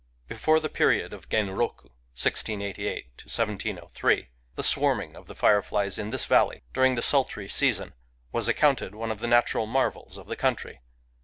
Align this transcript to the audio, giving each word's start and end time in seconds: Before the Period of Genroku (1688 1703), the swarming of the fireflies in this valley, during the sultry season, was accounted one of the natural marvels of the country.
Before 0.27 0.59
the 0.59 0.67
Period 0.67 1.13
of 1.13 1.29
Genroku 1.29 1.89
(1688 2.17 3.21
1703), 3.23 4.29
the 4.55 4.63
swarming 4.63 5.15
of 5.15 5.27
the 5.27 5.35
fireflies 5.35 5.99
in 5.99 6.09
this 6.09 6.25
valley, 6.25 6.63
during 6.73 6.95
the 6.95 7.03
sultry 7.03 7.47
season, 7.47 7.93
was 8.31 8.47
accounted 8.47 8.95
one 8.95 9.11
of 9.11 9.19
the 9.19 9.27
natural 9.27 9.67
marvels 9.67 10.17
of 10.17 10.25
the 10.25 10.35
country. 10.35 10.81